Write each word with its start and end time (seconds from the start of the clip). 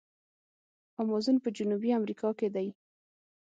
امازون 1.01 1.37
په 1.43 1.49
جنوبي 1.57 1.89
امریکا 1.99 2.29
کې 2.39 2.47
دی. 2.55 2.67